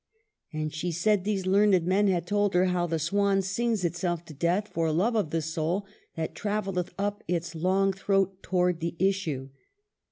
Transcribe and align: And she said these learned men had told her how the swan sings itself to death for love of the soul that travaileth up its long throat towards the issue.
And 0.51 0.73
she 0.73 0.91
said 0.91 1.25
these 1.25 1.45
learned 1.45 1.85
men 1.85 2.07
had 2.07 2.25
told 2.25 2.55
her 2.55 2.65
how 2.65 2.87
the 2.87 2.97
swan 2.97 3.43
sings 3.43 3.85
itself 3.85 4.25
to 4.25 4.33
death 4.33 4.67
for 4.69 4.91
love 4.91 5.15
of 5.15 5.29
the 5.29 5.43
soul 5.43 5.85
that 6.15 6.33
travaileth 6.33 6.91
up 6.97 7.23
its 7.27 7.53
long 7.53 7.93
throat 7.93 8.41
towards 8.41 8.79
the 8.79 8.95
issue. 8.97 9.49